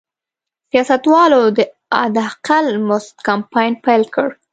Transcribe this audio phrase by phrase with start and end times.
[0.69, 1.59] سیاستوالو د
[2.01, 4.27] حداقل مزد کمپاین پیل کړ.